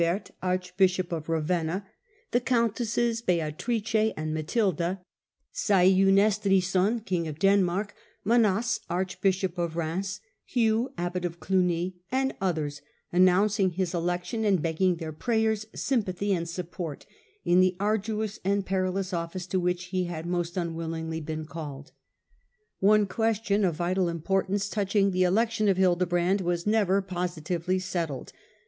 [0.01, 1.87] OQ IC HiLDEDRAND POPB 91 Wibert, archbishop of Ravenna;
[2.31, 5.01] the countesses Beatrice and Matilda;
[5.53, 7.93] Swegen Estrithson, king of Denmark;
[8.25, 14.95] Manasse, archbishop of Reims; Hugh, abbot of Clugny; and others, announcing his election and begging
[14.95, 17.05] their prayers, sympathy, and support
[17.45, 21.91] in the arduous and perilous oflBice to which he had most unwillingly been called.
[22.79, 28.33] One question of vital importance touching the elec tion of Hildebrand was never positively settled.